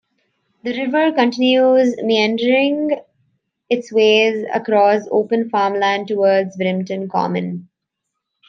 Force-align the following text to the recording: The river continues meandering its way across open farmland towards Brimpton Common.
The 0.63 0.75
river 0.81 1.11
continues 1.13 1.95
meandering 1.97 2.99
its 3.69 3.93
way 3.93 4.45
across 4.51 5.03
open 5.11 5.47
farmland 5.51 6.07
towards 6.07 6.57
Brimpton 6.57 7.07
Common. 7.07 7.69